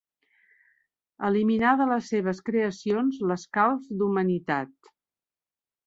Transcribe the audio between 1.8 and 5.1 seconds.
de les seves creacions, l'escalf d'humanitat